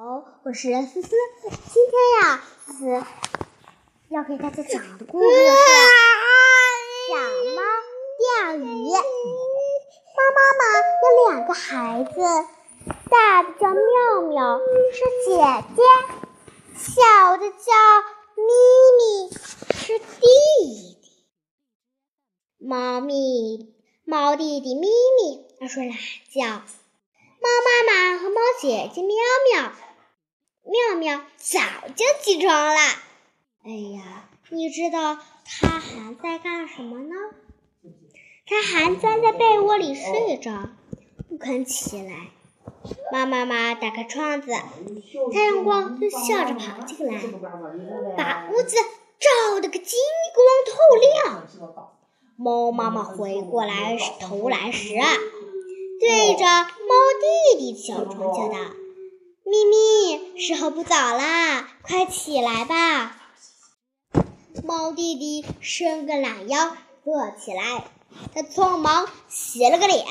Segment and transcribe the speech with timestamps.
[0.00, 1.08] 好，我是思思。
[1.42, 1.92] 今天
[2.22, 3.04] 呀，思思
[4.10, 5.44] 要给大家讲的故事是
[7.08, 7.18] 小
[7.56, 7.62] 猫
[8.46, 8.62] 钓鱼。
[8.62, 10.62] 猫妈妈
[11.02, 12.20] 有两个孩子，
[13.10, 14.60] 大的叫妙妙，
[14.92, 15.34] 是姐
[15.74, 15.82] 姐；
[16.76, 17.72] 小的叫
[18.36, 18.52] 咪
[19.00, 19.34] 咪，
[19.74, 20.96] 是弟弟。
[22.60, 23.74] 猫咪，
[24.04, 25.98] 猫弟弟咪咪爱睡懒
[26.32, 26.62] 觉。
[27.40, 29.16] 猫妈妈和猫姐姐喵
[29.52, 29.72] 喵，
[30.68, 31.60] 妙妙早
[31.96, 32.80] 就起床了。
[33.64, 37.14] 哎呀，你知道它还在干什么呢？
[38.46, 40.68] 它还钻在被窝里睡着，
[41.28, 42.28] 不肯起来。
[43.10, 44.52] 猫妈妈打开窗子，
[45.32, 47.18] 太阳光就笑着跑进来，
[48.16, 48.76] 把屋子
[49.18, 49.98] 照得个金
[50.34, 50.76] 光透
[51.24, 51.46] 亮。
[52.36, 55.08] 猫妈妈回过来头来时啊。
[55.98, 58.70] 对着猫弟弟小床叫道
[59.50, 63.16] ：“咪咪，时候不早啦，快起来吧。”
[64.62, 67.84] 猫弟弟伸个懒腰，坐起来。
[68.34, 70.04] 他匆忙洗了个脸，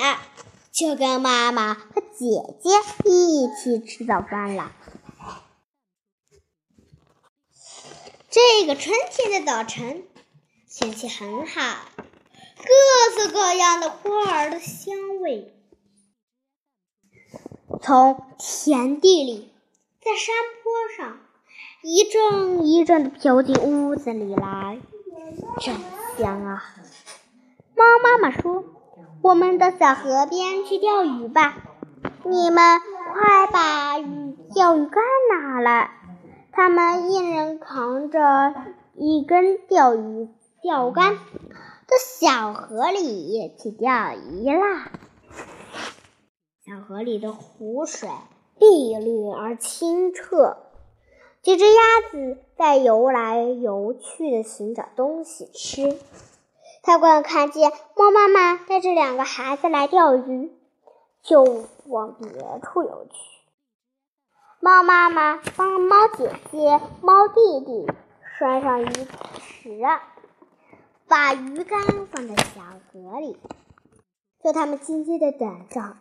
[0.72, 2.70] 就跟妈妈和姐姐
[3.10, 4.72] 一起吃早饭了。
[8.32, 10.04] 这个春天的早晨，
[10.72, 11.78] 天气很好，
[12.58, 15.54] 各色各样的花儿的香味。
[17.82, 19.52] 从田地里，
[20.02, 21.20] 在山坡上，
[21.84, 24.80] 一阵一阵的飘进屋子里来，
[25.60, 25.76] 真
[26.18, 26.64] 香啊！
[27.76, 28.64] 猫妈妈说
[29.22, 31.56] ：“我们到小河边去钓鱼吧，
[32.24, 32.82] 你们
[33.14, 35.92] 快把鱼钓鱼竿拿来。”
[36.52, 38.20] 他们一人扛着
[38.96, 40.28] 一根钓鱼
[40.64, 44.92] 钓竿，到小河里去钓鱼啦。
[46.68, 48.10] 小河里的湖水
[48.60, 50.58] 碧绿而清澈，
[51.42, 55.98] 几只鸭子在游来游去的寻找东西吃。
[56.84, 60.52] 太官看见猫妈妈带着两个孩子来钓鱼，
[61.24, 61.42] 就
[61.86, 62.30] 往别
[62.62, 63.16] 处游去。
[64.60, 67.90] 猫妈妈帮猫姐姐、猫弟弟
[68.38, 68.88] 拴上鱼
[69.40, 69.80] 池，
[71.08, 72.60] 把鱼竿放在小
[72.92, 73.38] 河里，
[74.44, 75.96] 叫他们静静的等着。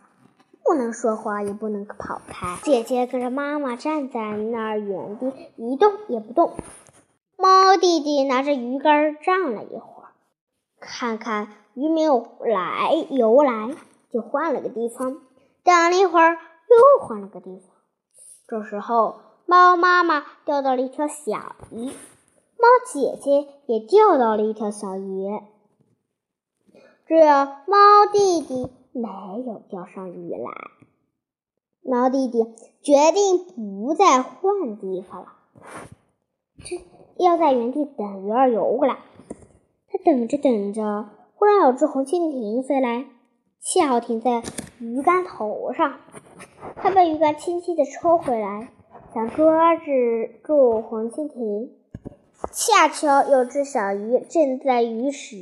[0.67, 2.59] 不能说话，也不能跑开。
[2.63, 6.55] 姐姐跟着妈妈站在那儿原地一动也不动。
[7.37, 10.11] 猫弟弟拿着鱼竿站了一会儿，
[10.81, 13.77] 看看鱼没有来游来，
[14.11, 15.21] 就换了个地方。
[15.63, 17.69] 等了一会儿，又换了个地方。
[18.49, 25.41] 这时候，猫妈妈钓到了一条小鱼，猫姐姐也钓到了一条小鱼，
[27.07, 27.27] 只有
[27.67, 28.73] 猫弟弟。
[28.97, 30.51] 没有钓上鱼来，
[31.83, 32.45] 猫弟弟
[32.83, 35.29] 决定不再换地方了，
[36.65, 36.81] 这
[37.23, 38.97] 要在原地等鱼儿游过来。
[39.89, 43.07] 他等着等着，忽然有只红蜻蜓飞来，
[43.61, 44.43] 恰好停在
[44.81, 46.01] 鱼竿头上。
[46.77, 48.73] 他把鱼竿轻轻地抽回来，
[49.15, 49.53] 想捉
[50.43, 51.71] 住红蜻蜓，
[52.53, 55.37] 恰巧有只小鱼正在鱼食，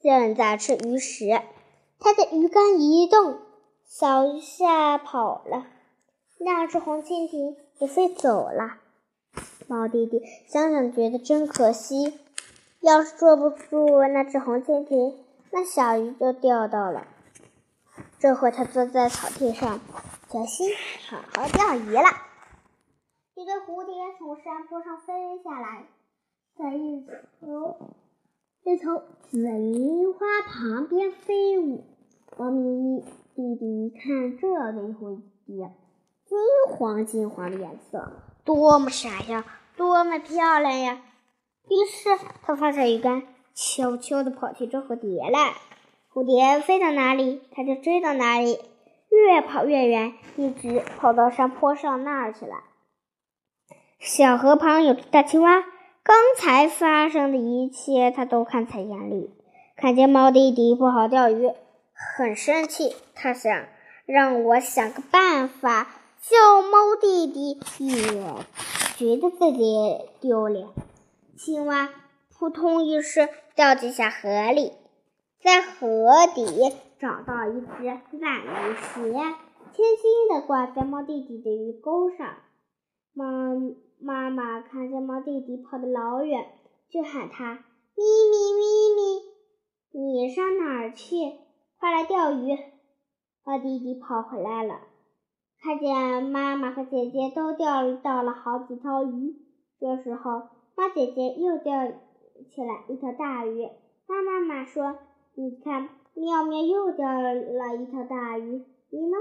[0.00, 1.40] 正在吃鱼食。
[2.00, 3.38] 他的鱼竿一动，
[3.84, 5.66] 小鱼吓跑了，
[6.38, 8.78] 那只红蜻蜓也飞走了。
[9.68, 12.18] 猫弟弟想想，觉得真可惜。
[12.80, 15.14] 要是捉不住那只红蜻蜓，
[15.50, 17.06] 那小鱼就钓到了。
[18.18, 19.78] 这回他坐在草地上，
[20.30, 20.70] 决心
[21.08, 22.02] 好好钓鱼了。
[23.34, 25.12] 一对蝴蝶从山坡上飞
[25.44, 25.86] 下来，
[26.56, 27.04] 在一
[27.40, 27.76] 头
[28.64, 31.84] 一头紫云花旁边飞舞。
[32.36, 33.04] 猫咪
[33.34, 35.72] 弟弟一看这对蝴蝶，
[36.24, 38.12] 金黄金黄的颜色，
[38.44, 39.42] 多么闪耀，
[39.76, 41.02] 多么漂亮呀！
[41.68, 43.24] 于是他放下鱼竿，
[43.54, 45.54] 悄悄地跑去捉蝴蝶来。
[46.12, 48.58] 蝴蝶飞到哪里，他就追到哪里，
[49.10, 52.54] 越跑越远，一直跑到山坡上那儿去了。
[53.98, 55.62] 小河旁有只大青蛙，
[56.02, 59.30] 刚才发生的一切他都看在眼里，
[59.76, 61.52] 看见猫弟弟不好钓鱼。
[62.16, 63.66] 很生气，他想
[64.06, 65.86] 让我想个办法
[66.20, 67.94] 救猫弟弟，也
[68.96, 69.74] 觉得自己
[70.20, 70.66] 丢脸。
[71.36, 71.90] 青蛙
[72.30, 74.72] 扑通一声掉进下河里，
[75.42, 76.44] 在河底
[76.98, 77.84] 找到一只
[78.18, 79.12] 烂鱼鞋，
[79.72, 82.36] 轻轻地挂在猫弟弟的鱼钩上。
[83.12, 83.24] 猫
[84.00, 86.46] 妈妈看见猫弟弟跑得老远，
[86.90, 87.64] 就喊他
[87.94, 91.16] ：“咪咪咪咪，你上哪儿去？”
[91.80, 92.58] 快来钓鱼！
[93.42, 94.80] 猫弟弟跑回来了，
[95.62, 99.34] 看见妈妈和姐姐都钓到了好几条鱼。
[99.78, 100.42] 这时候，
[100.76, 101.88] 猫姐姐又钓
[102.50, 103.64] 起来一条大鱼。
[104.06, 104.98] 猫妈妈说
[105.34, 109.16] ：“你看，妙妙又钓了一条大鱼，你呢？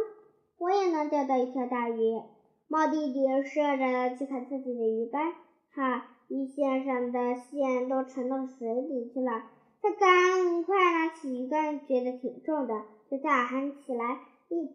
[0.57, 2.21] 我也能钓到一条大鱼。”
[2.67, 5.31] 猫弟弟试着去看自己的鱼竿，
[5.73, 9.43] 哈，鱼线上的线都沉到水里去了。
[9.81, 12.73] 他赶快拿起鱼竿，觉得挺重的，
[13.09, 14.69] 就大喊起来：“一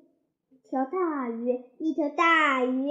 [0.68, 2.90] 条大鱼，一条大鱼！”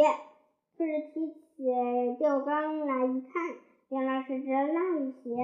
[0.78, 3.44] 可是提起钓竿来一看，
[3.90, 5.36] 原来是只烂鱼鞋。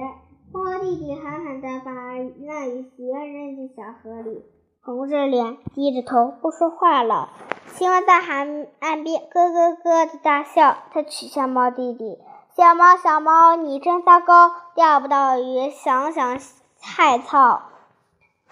[0.52, 4.44] 猫弟弟狠狠地把烂鱼鞋扔进小河里，
[4.80, 7.30] 红着脸，低着头，不说话了。
[7.74, 8.44] 青蛙在海
[8.80, 12.18] 岸边咯咯咯的大笑，他取笑猫弟弟
[12.56, 16.36] ：“小猫，小猫，你真糟糕，钓不到鱼，想想
[16.80, 17.62] 菜草。”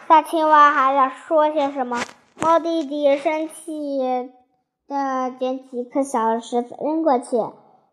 [0.07, 1.99] 大青蛙还想说些什么，
[2.41, 3.99] 猫弟弟生气
[4.87, 7.37] 的捡起一颗小石子扔过去，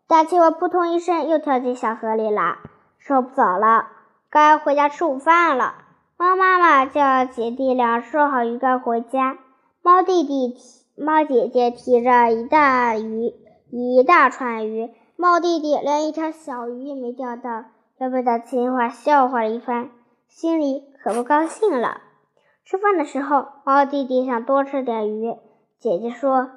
[0.06, 2.58] 大青蛙扑通一声又跳进小河里了。
[2.98, 3.88] 收不早了，
[4.30, 5.74] 该回家吃午饭了。
[6.16, 9.38] 猫妈妈叫姐弟俩收好鱼竿回家，
[9.82, 10.76] 猫弟弟提。
[10.98, 13.34] 猫姐姐提着一大鱼，
[13.70, 17.64] 一大串鱼，猫弟弟连一条小鱼也没钓到，
[17.98, 19.90] 又被大青蛙笑话了一番，
[20.36, 22.02] 心里可不高兴了。
[22.62, 25.34] 吃饭的时候，猫弟弟想多吃点鱼，
[25.80, 26.50] 姐姐说：“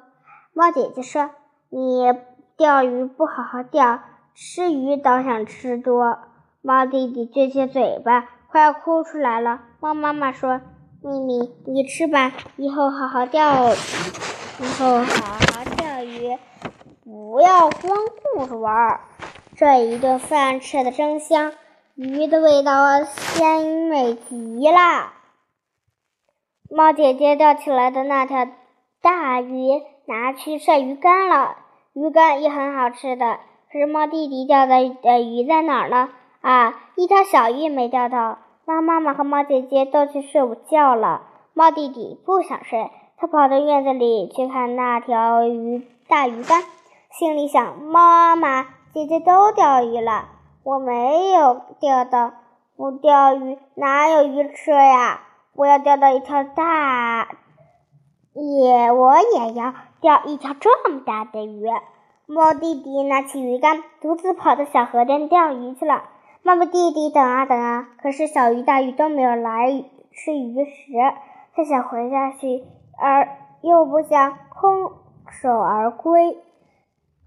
[0.52, 1.30] 猫姐姐说，
[1.70, 2.12] 你
[2.58, 4.00] 钓鱼不好好钓，
[4.34, 6.18] 吃鱼倒想吃多。”
[6.60, 9.62] 猫弟弟撅撅嘴巴，快要哭出来了。
[9.80, 10.60] 猫妈妈说
[11.00, 13.70] ：“咪咪，你吃吧，以后好好钓。”
[14.60, 16.36] 以后好好钓鱼，
[17.02, 17.96] 不要光
[18.34, 19.00] 顾着玩儿。
[19.56, 21.52] 这一顿饭吃的真香，
[22.02, 25.12] 鱼的味道鲜美极了。
[26.70, 28.48] 猫姐姐钓起来的那条
[29.02, 31.56] 大鱼拿去晒鱼干了，
[31.92, 33.40] 鱼干也很好吃的。
[33.70, 36.08] 可是猫弟弟钓的呃鱼在哪儿呢？
[36.40, 38.38] 啊，一条小鱼没钓到。
[38.64, 42.90] 猫妈妈和猫姐姐都去睡午觉了，猫弟弟不想睡。
[43.18, 46.62] 他跑到院子里去看那条鱼大鱼干，
[47.10, 48.62] 心里想：妈妈、
[48.94, 50.28] 姐姐都钓鱼了，
[50.62, 52.32] 我没有钓到。
[52.76, 55.20] 不钓鱼哪有鱼吃呀？
[55.54, 57.28] 我要钓到一条大，
[58.32, 61.66] 也我也要钓一条这么大的鱼。
[62.26, 66.04] 猫弟弟拿起鱼竿，独自跑到小河边钓鱼去了。
[66.42, 70.92] 猫弟弟等啊等啊，可是小鱼大鱼都没有来吃鱼食。
[71.54, 72.64] 他想回家去。
[73.02, 73.28] 而
[73.62, 74.92] 又不想空
[75.30, 76.36] 手而归。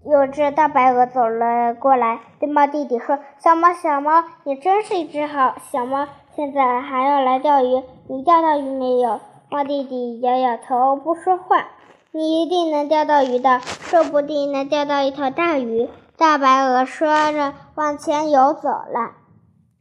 [0.06, 6.06] 有只大白鹅走了过来，对猫弟弟说：“小猫，小猫，你真是一只好小猫，
[6.36, 7.82] 现在还要来钓鱼。
[8.08, 9.18] 你钓到鱼没有？”
[9.50, 11.68] 猫弟弟摇摇头，不说话。
[12.12, 15.88] 你一定能钓到鱼的，说不定能钓到一条大鱼。
[16.18, 19.12] 大白鹅说着，往前游走了。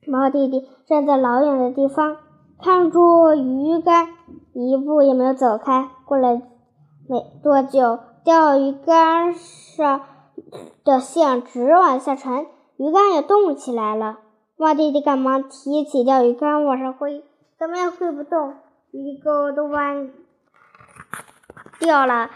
[0.08, 2.16] 猫弟弟站在老远的地方，
[2.62, 4.08] 看住鱼竿。
[4.54, 5.90] 一步也没有走开。
[6.06, 6.42] 过了
[7.10, 10.02] 没多久，钓鱼竿上
[10.83, 12.47] 的线直往下沉，
[12.77, 14.19] 鱼竿也动起来了。
[14.56, 17.24] 猫弟弟赶忙提起钓鱼竿往上挥，
[17.57, 18.56] 怎么也挥不动，
[18.91, 20.12] 鱼钩都弯
[21.80, 22.30] 掉了，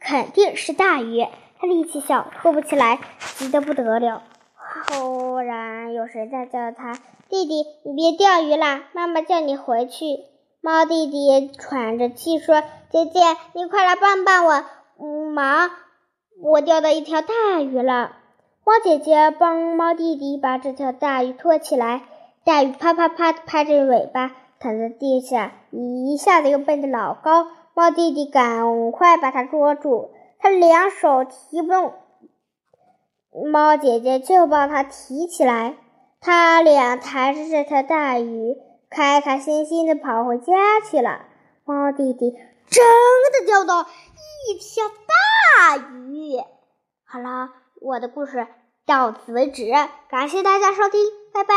[0.00, 1.26] 肯定是大鱼。
[1.58, 3.00] 他力气小，拖不起来，
[3.36, 4.22] 急得不得了。
[4.54, 6.92] 忽然有谁在叫他
[7.30, 10.04] ：“弟弟，你别钓鱼啦，妈妈叫你回去。”
[10.60, 13.20] 猫弟弟喘着气说：“姐姐，
[13.54, 14.64] 你快来帮帮我
[15.32, 15.70] 忙，
[16.40, 18.16] 我钓到一条大鱼了。”
[18.64, 22.02] 猫姐姐帮猫弟弟把这条大鱼拖起来，
[22.44, 27.46] 大鱼啪啪啪拍着尾巴躺在地下，一下子又蹦得老高。
[27.74, 31.92] 猫弟弟赶快把它捉住，他两手提不动，
[33.52, 35.76] 猫姐姐就帮他提起来，
[36.20, 38.56] 他俩抬着这条大鱼。
[38.88, 40.54] 开开心心的跑回家
[40.88, 41.26] 去了。
[41.64, 42.84] 猫弟弟真
[43.32, 44.94] 的钓到一条大
[45.58, 46.36] 大鱼。
[47.06, 47.48] 好了，
[47.80, 48.46] 我的故事
[48.84, 49.72] 到此为止，
[50.10, 51.00] 感谢大家收听，
[51.32, 51.54] 拜拜。